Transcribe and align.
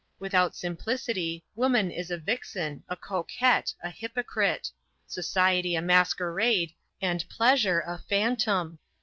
Without 0.17 0.55
simplicity, 0.55 1.43
woman 1.53 1.91
is 1.91 2.09
a 2.09 2.17
vixen, 2.17 2.83
a 2.89 2.95
coquette, 2.95 3.71
a 3.83 3.91
hypocrite; 3.91 4.71
society 5.05 5.75
a 5.75 5.81
masquerade, 5.83 6.73
and 7.03 7.23
pleasure 7.29 7.81
a 7.85 7.99
phantom. 7.99 8.79